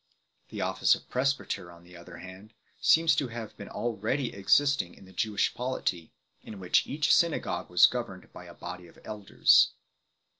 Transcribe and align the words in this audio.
The 0.49 0.61
office 0.61 0.95
of 0.95 1.07
Presbyter 1.11 1.71
on 1.71 1.83
the 1.83 1.95
other 1.95 2.17
hand 2.17 2.55
seems 2.81 3.15
to 3.17 3.27
have 3.27 3.55
been 3.55 3.69
already 3.69 4.33
existing 4.33 4.95
in 4.95 5.05
the 5.05 5.11
Jewish 5.13 5.53
polity, 5.53 6.11
in 6.41 6.59
which 6.59 6.87
each 6.87 7.13
synagogue 7.13 7.69
was 7.69 7.85
governed 7.85 8.33
by 8.33 8.45
a 8.45 8.55
body 8.55 8.87
of 8.87 8.97
elders 9.05 9.67
7 9.73 9.75